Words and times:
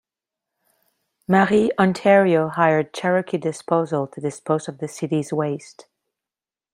Marie, 1.27 1.69
Ontario 1.77 2.47
hired 2.49 2.91
Cherokee 2.91 3.37
Disposal 3.37 4.07
to 4.07 4.19
dispose 4.19 4.67
of 4.67 4.79
the 4.79 4.87
city's 4.87 5.31
waste. 5.31 5.85